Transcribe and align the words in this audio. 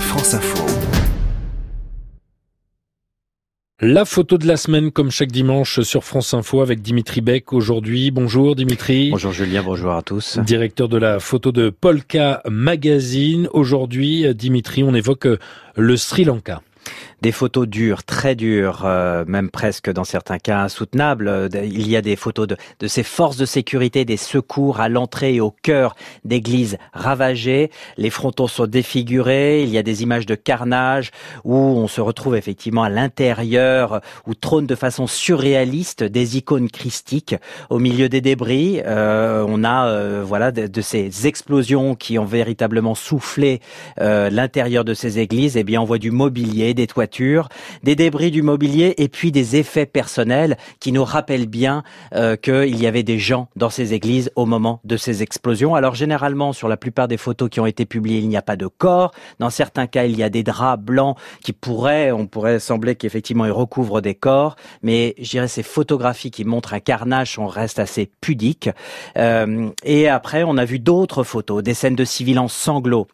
France 0.00 0.34
Info. 0.34 0.64
La 3.80 4.04
photo 4.04 4.38
de 4.38 4.46
la 4.46 4.56
semaine, 4.56 4.90
comme 4.90 5.10
chaque 5.10 5.30
dimanche 5.30 5.80
sur 5.80 6.04
France 6.04 6.34
Info 6.34 6.62
avec 6.62 6.82
Dimitri 6.82 7.20
Beck 7.20 7.52
aujourd'hui. 7.52 8.10
Bonjour 8.10 8.56
Dimitri. 8.56 9.10
Bonjour 9.10 9.32
Julien, 9.32 9.62
bonjour 9.62 9.92
à 9.92 10.02
tous. 10.02 10.38
Directeur 10.38 10.88
de 10.88 10.96
la 10.96 11.20
photo 11.20 11.52
de 11.52 11.70
Polka 11.70 12.42
Magazine. 12.48 13.48
Aujourd'hui, 13.52 14.34
Dimitri, 14.34 14.82
on 14.82 14.94
évoque 14.94 15.28
le 15.76 15.96
Sri 15.96 16.24
Lanka 16.24 16.62
des 17.22 17.32
photos 17.32 17.66
dures, 17.66 18.04
très 18.04 18.34
dures, 18.34 18.82
euh, 18.84 19.24
même 19.26 19.50
presque 19.50 19.90
dans 19.90 20.04
certains 20.04 20.38
cas 20.38 20.60
insoutenables. 20.60 21.28
Euh, 21.28 21.48
il 21.64 21.88
y 21.88 21.96
a 21.96 22.02
des 22.02 22.16
photos 22.16 22.46
de, 22.46 22.56
de 22.80 22.88
ces 22.88 23.02
forces 23.02 23.36
de 23.36 23.46
sécurité, 23.46 24.04
des 24.04 24.16
secours 24.16 24.80
à 24.80 24.88
l'entrée 24.88 25.34
et 25.34 25.40
au 25.40 25.50
cœur 25.50 25.96
d'églises 26.24 26.76
ravagées. 26.92 27.70
Les 27.96 28.10
frontons 28.10 28.46
sont 28.46 28.66
défigurés. 28.66 29.62
Il 29.62 29.70
y 29.70 29.78
a 29.78 29.82
des 29.82 30.02
images 30.02 30.26
de 30.26 30.34
carnage 30.34 31.10
où 31.44 31.56
on 31.56 31.88
se 31.88 32.00
retrouve 32.00 32.36
effectivement 32.36 32.82
à 32.82 32.90
l'intérieur, 32.90 34.00
où 34.26 34.34
trônent 34.34 34.66
de 34.66 34.74
façon 34.74 35.06
surréaliste 35.06 36.04
des 36.04 36.36
icônes 36.36 36.70
christiques 36.70 37.34
au 37.70 37.78
milieu 37.78 38.08
des 38.08 38.20
débris. 38.20 38.82
Euh, 38.84 39.44
on 39.48 39.64
a 39.64 39.86
euh, 39.86 40.22
voilà 40.24 40.52
de, 40.52 40.80
ces 40.80 41.26
explosions 41.26 41.94
qui 41.94 42.18
ont 42.18 42.24
véritablement 42.24 42.94
soufflé 42.94 43.60
l'intérieur 43.98 44.84
de 44.84 44.94
ces 44.94 45.18
églises. 45.18 45.56
Et 45.56 45.60
eh 45.60 45.64
bien, 45.64 45.80
on 45.80 45.84
voit 45.84 45.98
du 45.98 46.10
mobilier, 46.10 46.74
des 46.76 46.86
toitures 46.86 47.48
des 47.82 47.96
débris 47.96 48.30
du 48.30 48.42
mobilier 48.42 48.94
et 48.98 49.08
puis 49.08 49.32
des 49.32 49.56
effets 49.56 49.86
personnels 49.86 50.56
qui 50.80 50.92
nous 50.92 51.04
rappellent 51.04 51.46
bien 51.46 51.82
euh, 52.14 52.36
qu'il 52.36 52.76
y 52.80 52.86
avait 52.86 53.02
des 53.02 53.18
gens 53.18 53.48
dans 53.56 53.70
ces 53.70 53.94
églises 53.94 54.30
au 54.36 54.46
moment 54.46 54.80
de 54.84 54.96
ces 54.96 55.22
explosions. 55.22 55.74
Alors 55.74 55.94
généralement, 55.94 56.52
sur 56.52 56.68
la 56.68 56.76
plupart 56.76 57.08
des 57.08 57.16
photos 57.16 57.48
qui 57.50 57.60
ont 57.60 57.66
été 57.66 57.86
publiées, 57.86 58.18
il 58.18 58.28
n'y 58.28 58.36
a 58.36 58.42
pas 58.42 58.56
de 58.56 58.66
corps. 58.66 59.12
Dans 59.38 59.50
certains 59.50 59.86
cas, 59.86 60.04
il 60.04 60.16
y 60.16 60.22
a 60.22 60.28
des 60.28 60.42
draps 60.42 60.82
blancs 60.82 61.16
qui 61.42 61.52
pourraient, 61.52 62.12
on 62.12 62.26
pourrait 62.26 62.60
sembler 62.60 62.94
qu'effectivement 62.96 63.44
ils 63.44 63.52
recouvrent 63.52 64.00
des 64.00 64.14
corps, 64.14 64.56
mais 64.82 65.14
je 65.18 65.30
dirais 65.30 65.48
ces 65.48 65.62
photographies 65.62 66.30
qui 66.30 66.44
montrent 66.44 66.74
un 66.74 66.80
carnage, 66.80 67.38
on 67.38 67.46
reste 67.46 67.78
assez 67.78 68.10
pudiques. 68.20 68.70
Euh, 69.16 69.70
et 69.84 70.08
après, 70.08 70.44
on 70.44 70.56
a 70.56 70.64
vu 70.64 70.78
d'autres 70.78 71.24
photos, 71.24 71.62
des 71.62 71.74
scènes 71.74 71.96
de 71.96 72.04
civils 72.04 72.38
en 72.38 72.48
sanglots 72.48 73.06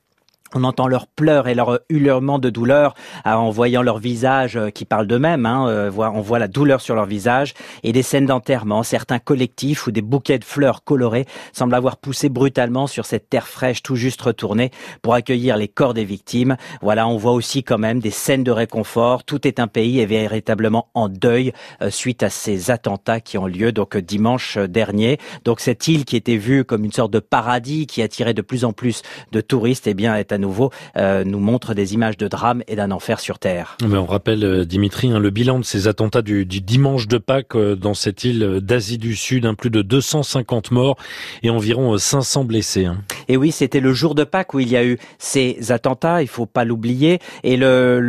on 0.55 0.65
entend 0.65 0.87
leurs 0.87 1.07
pleurs 1.07 1.49
et 1.49 1.55
leurs 1.55 1.81
hurlements 1.89 2.39
de 2.39 2.51
douleur 2.51 2.95
euh, 3.27 3.33
en 3.33 3.51
voyant 3.51 3.83
leur 3.83 3.99
visage 3.99 4.57
euh, 4.57 4.71
qui 4.71 4.85
parlent 4.85 5.07
d'eux-mêmes. 5.07 5.47
Hein, 5.47 5.67
euh, 5.69 5.91
on 5.97 6.21
voit 6.21 6.39
la 6.39 6.49
douleur 6.49 6.81
sur 6.81 6.95
leur 6.95 7.07
visage 7.07 7.55
et 7.83 7.93
des 7.93 8.03
scènes 8.03 8.27
d'enterrement. 8.27 8.83
Certains 8.83 9.19
collectifs 9.19 9.87
ou 9.87 9.91
des 9.91 10.03
bouquets 10.03 10.39
de 10.39 10.45
fleurs 10.45 10.85
colorées 10.85 11.27
semblent 11.53 11.75
avoir 11.75 11.97
poussé 11.97 12.29
brutalement 12.29 12.87
sur 12.87 13.07
cette 13.07 13.29
terre 13.29 13.49
fraîche 13.49 13.83
tout 13.83 13.97
juste 13.97 14.21
retournée 14.21 14.71
pour 15.01 15.15
accueillir 15.15 15.57
les 15.57 15.69
corps 15.69 15.95
des 15.95 16.05
victimes. 16.05 16.57
Voilà, 16.81 17.09
on 17.09 17.17
voit 17.17 17.33
aussi 17.33 17.63
quand 17.63 17.79
même 17.79 18.01
des 18.01 18.11
scènes 18.11 18.45
de 18.45 18.51
réconfort. 18.51 19.25
Tout 19.25 19.47
est 19.47 19.61
un 19.61 19.69
pays 19.69 20.01
est 20.01 20.07
véritablement 20.07 20.89
en 20.95 21.09
deuil 21.09 21.53
suite 21.91 22.23
à 22.23 22.31
ces 22.31 22.71
attentats 22.71 23.21
qui 23.21 23.39
ont 23.39 23.47
lieu 23.47 23.73
donc 23.73 23.97
dimanche 23.97 24.59
dernier. 24.59 25.19
Donc 25.45 25.61
cette 25.61 25.87
île 25.89 26.05
qui 26.05 26.17
était 26.17 26.37
vue 26.37 26.65
comme 26.65 26.85
une 26.85 26.93
sorte 26.93 27.13
de 27.13 27.19
paradis 27.19 27.87
qui 27.87 28.03
attirait 28.03 28.35
de 28.35 28.43
plus 28.43 28.65
en 28.65 28.73
plus 28.73 29.03
de 29.33 29.41
touristes, 29.41 29.87
eh 29.87 29.95
bien 29.95 30.17
est 30.17 30.33
à 30.33 30.39
nouveau 30.43 30.71
euh, 30.97 31.25
nous 31.25 31.39
montre 31.39 31.73
des 31.73 31.95
images 31.95 32.19
de 32.19 32.29
drame 32.29 32.63
et 32.69 32.77
d'un 32.77 32.91
enfer 32.91 33.21
sur 33.21 33.39
Terre. 33.39 33.79
Mais 33.89 33.97
on 33.97 34.05
rappelle, 34.05 34.45
euh, 34.45 34.65
Dimitri, 34.67 35.11
hein, 35.11 35.19
le 35.19 35.31
bilan 35.31 35.59
de 35.59 35.65
ces 35.65 35.89
attentats 35.89 36.21
du, 36.21 36.45
du 36.45 36.61
dimanche 36.61 37.09
de 37.09 37.17
Pâques 37.17 37.57
euh, 37.57 37.75
dans 37.75 37.95
cette 37.95 38.25
île 38.25 38.61
d'Asie 38.61 38.99
du 38.99 39.17
Sud, 39.17 39.47
un 39.47 39.55
plus 39.55 39.71
de 39.71 39.81
250 39.81 40.71
morts 40.71 40.97
et 41.43 41.49
environ 41.49 41.97
500 41.97 42.45
blessés. 42.45 42.85
Hein. 42.85 42.99
Et 43.29 43.37
oui, 43.37 43.53
c'était 43.53 43.81
le 43.81 43.95
jour 43.95 44.15
de 44.15 44.25
Pâques 44.25 44.53
où 44.53 44.61
il 44.61 44.69
y 44.69 44.77
a 44.77 44.85
eu 44.85 44.99
ces 45.19 45.73
attentats, 45.73 46.23
il 46.23 46.29
faut 46.29 46.47
pas 46.47 46.65
l'oublier. 46.65 47.21
Et 47.45 47.57
le, 47.57 48.01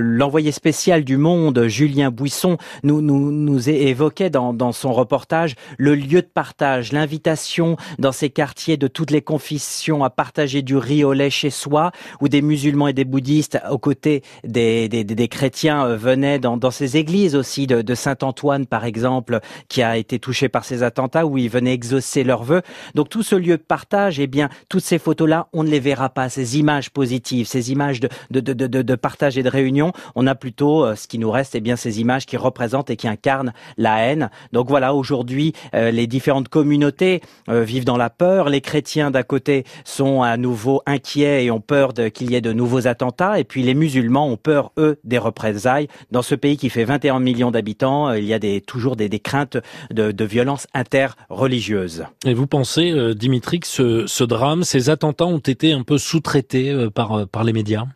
l'envoyé 0.00 0.52
spécial 0.52 1.04
du 1.04 1.16
Monde, 1.16 1.66
Julien 1.66 2.10
Buisson, 2.10 2.56
nous, 2.84 3.02
nous, 3.02 3.30
nous 3.30 3.68
évoquait 3.68 4.30
dans, 4.30 4.54
dans 4.54 4.72
son 4.72 4.92
reportage 4.92 5.56
le 5.76 5.94
lieu 5.94 6.22
de 6.22 6.28
partage, 6.32 6.92
l'invitation 6.92 7.76
dans 7.98 8.12
ces 8.12 8.30
quartiers 8.30 8.76
de 8.76 8.86
toutes 8.86 9.10
les 9.10 9.22
confessions 9.22 10.04
à 10.04 10.10
partager 10.10 10.62
du 10.62 10.76
riz 10.76 11.04
au 11.04 11.12
lait 11.12 11.30
chez 11.30 11.50
soi, 11.50 11.79
où 12.20 12.28
des 12.28 12.42
musulmans 12.42 12.88
et 12.88 12.92
des 12.92 13.04
bouddhistes 13.04 13.58
aux 13.70 13.78
côtés 13.78 14.22
des, 14.44 14.88
des, 14.88 15.04
des 15.04 15.28
chrétiens 15.28 15.86
euh, 15.86 15.96
venaient 15.96 16.38
dans, 16.38 16.56
dans, 16.56 16.70
ces 16.70 16.96
églises 16.96 17.36
aussi 17.36 17.66
de, 17.66 17.82
de 17.82 17.94
Saint-Antoine 17.94 18.66
par 18.66 18.84
exemple 18.84 19.40
qui 19.68 19.82
a 19.82 19.96
été 19.96 20.18
touché 20.18 20.48
par 20.48 20.64
ces 20.64 20.82
attentats 20.82 21.26
où 21.26 21.38
ils 21.38 21.50
venaient 21.50 21.74
exaucer 21.74 22.24
leurs 22.24 22.44
vœux. 22.44 22.62
Donc 22.94 23.08
tout 23.08 23.22
ce 23.22 23.34
lieu 23.34 23.56
de 23.56 23.62
partage, 23.62 24.20
eh 24.20 24.26
bien 24.26 24.48
toutes 24.68 24.84
ces 24.84 24.98
photos-là, 24.98 25.48
on 25.52 25.62
ne 25.64 25.70
les 25.70 25.80
verra 25.80 26.08
pas. 26.08 26.28
Ces 26.28 26.58
images 26.58 26.90
positives, 26.90 27.46
ces 27.46 27.72
images 27.72 28.00
de, 28.00 28.08
de, 28.30 28.40
de, 28.40 28.66
de, 28.66 28.82
de 28.82 28.94
partage 28.94 29.38
et 29.38 29.42
de 29.42 29.48
réunion, 29.48 29.92
on 30.14 30.26
a 30.26 30.34
plutôt 30.34 30.84
euh, 30.84 30.94
ce 30.94 31.08
qui 31.08 31.18
nous 31.18 31.30
reste, 31.30 31.54
eh 31.54 31.60
bien 31.60 31.76
ces 31.76 32.00
images 32.00 32.26
qui 32.26 32.36
représentent 32.36 32.90
et 32.90 32.96
qui 32.96 33.08
incarnent 33.08 33.52
la 33.76 33.98
haine. 34.04 34.30
Donc 34.52 34.68
voilà, 34.68 34.94
aujourd'hui, 34.94 35.52
euh, 35.74 35.90
les 35.90 36.06
différentes 36.06 36.48
communautés 36.48 37.20
vivent 37.48 37.84
dans 37.84 37.96
la 37.96 38.10
peur. 38.10 38.48
Les 38.48 38.60
chrétiens 38.60 39.10
d'un 39.10 39.22
côté 39.22 39.64
sont 39.84 40.22
à 40.22 40.36
nouveau 40.36 40.82
inquiets 40.86 41.44
et 41.44 41.50
ont 41.50 41.60
peur 41.70 41.92
qu'il 42.12 42.32
y 42.32 42.34
ait 42.34 42.40
de 42.40 42.52
nouveaux 42.52 42.88
attentats. 42.88 43.38
Et 43.38 43.44
puis 43.44 43.62
les 43.62 43.74
musulmans 43.74 44.26
ont 44.26 44.36
peur, 44.36 44.72
eux, 44.76 44.98
des 45.04 45.18
représailles. 45.18 45.86
Dans 46.10 46.22
ce 46.22 46.34
pays 46.34 46.56
qui 46.56 46.68
fait 46.68 46.82
21 46.82 47.20
millions 47.20 47.52
d'habitants, 47.52 48.08
euh, 48.08 48.18
il 48.18 48.24
y 48.24 48.34
a 48.34 48.40
toujours 48.60 48.96
des, 48.96 49.08
craintes 49.20 49.56
de, 49.92 50.24
violences 50.24 50.66
interreligieuses. 50.74 52.06
Et 52.26 52.34
vous 52.34 52.48
pensez, 52.48 52.90
euh, 52.90 53.14
Dimitri, 53.14 53.60
que 53.60 53.68
ce, 53.68 54.24
drame, 54.24 54.64
ces 54.64 54.90
attentats 54.90 55.26
ont 55.26 55.38
été 55.38 55.72
un 55.72 55.84
peu 55.84 55.96
sous-traités 55.96 56.70
euh, 56.70 56.90
par 56.90 57.44
les 57.44 57.52
médias? 57.52 57.86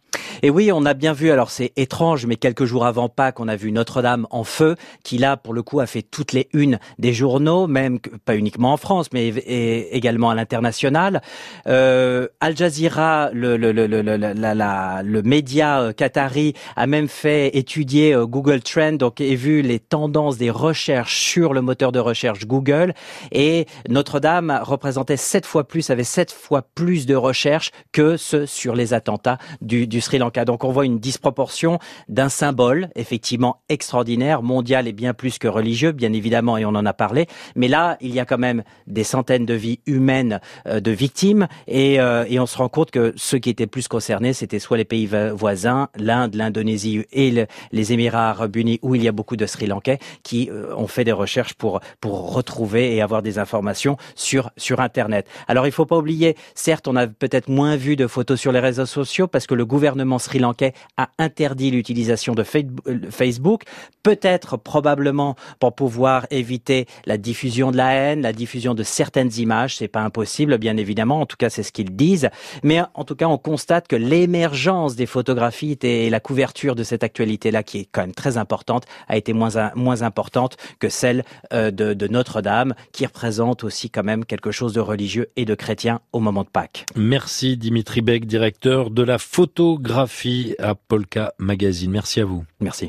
Et 0.43 0.51
oui, 0.51 0.71
on 0.73 0.85
a 0.85 0.95
bien 0.95 1.13
vu, 1.13 1.31
alors 1.31 1.51
c'est 1.51 1.73
étrange, 1.77 2.27
mais 2.27 2.37
quelques 2.37 2.65
jours 2.65 2.87
avant 2.87 3.09
Pâques, 3.09 3.41
on 3.41 3.49
a 3.49 3.57
vu 3.57 3.73
Notre-Dame 3.73 4.27
en 4.31 4.45
feu, 4.45 4.77
qui 5.03 5.19
là, 5.19 5.37
pour 5.37 5.55
le 5.55 5.63
coup, 5.63 5.81
a 5.81 5.87
fait 5.87 6.03
toutes 6.03 6.33
les 6.33 6.49
unes 6.53 6.79
des 6.99 7.13
journaux, 7.13 7.67
même 7.67 7.99
pas 8.25 8.37
uniquement 8.37 8.73
en 8.73 8.77
France, 8.77 9.09
mais 9.13 9.29
également 9.29 10.31
à 10.31 10.35
l'international. 10.35 11.23
Euh, 11.67 12.29
Al 12.41 12.57
Jazeera, 12.57 13.31
le, 13.33 13.57
le, 13.57 13.73
le, 13.73 13.87
le, 13.87 15.23
média 15.23 15.81
euh, 15.81 15.93
qatari, 15.93 16.55
a 16.77 16.87
même 16.87 17.09
fait 17.09 17.57
étudier 17.57 18.15
euh, 18.15 18.27
Google 18.27 18.61
Trend, 18.61 18.93
donc 18.93 19.21
et 19.21 19.37
vu 19.37 19.63
les 19.63 19.79
tendances 19.79 20.37
des 20.37 20.51
recherches 20.51 21.19
sur 21.19 21.55
le 21.55 21.63
moteur 21.63 21.93
de 21.93 21.99
recherche 21.99 22.47
Google. 22.47 22.95
Et 23.33 23.67
Notre-Dame 23.89 24.61
représentait 24.63 25.17
sept 25.17 25.47
fois 25.47 25.65
plus, 25.65 25.91
avait 25.91 26.05
sept 26.05 26.33
fois 26.33 26.63
plus 26.63 27.07
de 27.07 27.15
recherches 27.15 27.71
que 27.93 28.17
ceux 28.17 28.47
sur 28.47 28.75
les 28.75 28.95
attentats 28.95 29.39
du, 29.61 29.87
du 29.87 30.01
Sri 30.01 30.19
Lanka. 30.19 30.24
Donc 30.45 30.65
on 30.65 30.73
voit 30.73 30.85
une 30.85 30.99
disproportion 30.99 31.79
d'un 32.09 32.29
symbole 32.29 32.89
effectivement 32.95 33.63
extraordinaire, 33.69 34.43
mondial 34.43 34.89
et 34.89 34.93
bien 34.93 35.15
plus 35.15 35.39
que 35.39 35.49
religieux, 35.49 35.93
bien 35.93 36.13
évidemment, 36.13 36.57
et 36.57 36.65
on 36.65 36.71
en 36.71 36.87
a 36.87 36.93
parlé. 36.93 37.27
Mais 37.57 37.69
là, 37.69 37.97
il 38.01 38.15
y 38.15 38.21
a 38.21 38.25
quand 38.25 38.39
même 38.39 38.63
des 38.87 39.05
centaines 39.05 39.47
de 39.47 39.55
vies 39.55 39.81
humaines 39.87 40.41
euh, 40.67 40.81
de 40.81 40.91
victimes, 40.91 41.49
et, 41.67 42.01
euh, 42.01 42.25
et, 42.29 42.39
on 42.39 42.47
se 42.47 42.59
rend 42.59 42.69
compte 42.69 42.91
que 42.91 43.13
ceux 43.17 43.39
qui 43.39 43.51
étaient 43.51 43.67
plus 43.67 43.89
concernés, 43.89 44.33
c'était 44.33 44.59
soit 44.59 44.77
les 44.77 44.85
pays 44.85 45.09
voisins, 45.33 45.89
l'Inde, 45.97 46.35
l'Indonésie 46.35 47.05
et 47.13 47.47
les 47.73 47.93
Émirats 47.93 48.31
arabes 48.31 48.57
unis, 48.57 48.79
où 48.83 48.95
il 48.95 49.03
y 49.03 49.09
a 49.09 49.13
beaucoup 49.13 49.37
de 49.37 49.47
Sri 49.47 49.67
Lankais, 49.67 49.99
qui 50.23 50.51
euh, 50.51 50.75
ont 50.77 50.87
fait 50.87 51.05
des 51.05 51.13
recherches 51.13 51.55
pour 51.55 51.81
pour 52.01 52.35
retrouver 52.35 52.95
et 52.95 53.03
avoir 53.03 53.23
des 53.23 53.39
informations 53.39 53.97
sur 54.15 54.51
sur 54.57 54.81
Internet. 54.81 55.27
Alors 55.49 55.67
il 55.67 55.73
faut 55.73 55.87
pas 55.87 55.97
oublier, 55.97 56.37
certes, 56.55 56.89
on 56.89 56.97
a 56.97 57.07
peut-être 57.07 57.49
moins 57.49 57.77
vu 57.77 57.97
de 57.97 58.07
photos 58.07 58.41
sur 58.41 58.53
les 58.53 58.61
réseaux 58.61 58.87
sociaux 58.87 59.27
parce 59.27 59.47
que 59.47 59.55
le 59.55 59.65
gouvernement 59.65 60.14
sri-lankais 60.19 60.75
a 60.97 61.09
interdit 61.19 61.71
l'utilisation 61.71 62.35
de 62.35 62.43
euh, 62.43 62.99
Facebook, 63.11 63.65
peut-être 64.03 64.57
probablement 64.57 65.37
pour 65.59 65.75
pouvoir 65.75 66.27
éviter 66.31 66.87
la 67.07 67.17
diffusion 67.17 67.71
de 67.71 67.77
la 67.77 67.93
haine, 67.93 68.23
la 68.23 68.33
diffusion 68.33 68.75
de 68.75 68.83
certaines 68.83 69.31
images, 69.39 69.77
c'est 69.77 69.89
pas 69.89 70.03
impossible 70.03 70.59
bien 70.59 70.77
évidemment, 70.77 71.21
en 71.21 71.27
tout 71.27 71.37
cas 71.37 71.51
c'est 71.51 71.63
ce 71.63 71.73
qu'ils 71.73 71.95
disent, 71.97 72.31
mais 72.63 72.81
en 72.95 73.05
tout 73.05 73.17
cas 73.17 73.27
on 73.27 73.39
constate 73.39 73.89
que 73.89 73.97
l'émergence 73.97 74.97
des 74.97 75.07
photographies 75.07 75.79
et 75.83 76.11
la 76.11 76.21
couverture 76.21 76.75
de 76.75 76.83
cette 76.83 77.03
actualité-là 77.03 77.63
qui 77.63 77.81
est 77.81 77.89
quand 77.91 78.03
même 78.03 78.15
très 78.15 78.37
importante 78.37 78.85
a 79.09 79.17
été 79.17 79.33
moins 79.33 80.03
importante 80.03 80.57
que 80.79 80.89
celle 80.89 81.25
euh, 81.53 81.71
de, 81.71 81.95
de 81.95 82.09
Notre-Dame 82.09 82.75
qui 82.93 83.07
représente 83.07 83.65
aussi 83.65 83.91
quand 83.91 84.05
même 84.05 84.25
quelque 84.25 84.51
chose 84.51 84.73
de 84.73 84.81
religieux 84.81 85.31
et 85.37 85.45
de 85.45 85.55
chrétien 85.55 86.01
au 86.13 86.21
moment 86.21 86.43
de 86.43 86.49
Pâques. 86.49 86.87
Merci 86.97 87.57
Dimitri 87.57 88.01
Beck, 88.01 88.27
directeur 88.27 88.91
de 88.91 89.03
la 89.03 89.19
photo 89.19 89.79
graphie 90.05 90.55
à 90.59 90.75
Polka 90.75 91.33
Magazine. 91.39 91.91
Merci 91.91 92.21
à 92.21 92.27
vous. 92.27 92.45
Merci. 92.61 92.83